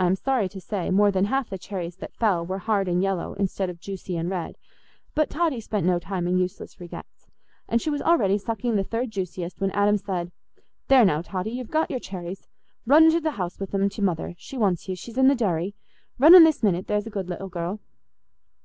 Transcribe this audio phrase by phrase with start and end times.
[0.00, 3.00] I am sorry to say, more than half the cherries that fell were hard and
[3.00, 4.56] yellow instead of juicy and red;
[5.14, 7.28] but Totty spent no time in useless regrets,
[7.68, 10.32] and she was already sucking the third juiciest when Adam said,
[10.88, 12.48] "There now, Totty, you've got your cherries.
[12.84, 15.76] Run into the house with 'em to Mother—she wants you—she's in the dairy.
[16.18, 17.78] Run in this minute—there's a good little girl."